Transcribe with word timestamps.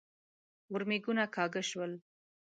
ورمېږونه 0.73 1.23
کاږه 1.35 1.61
شول. 1.69 1.91